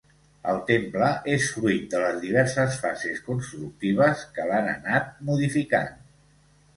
[0.51, 5.93] El temple és fruit de les diverses fases constructives que l'han anat modificant.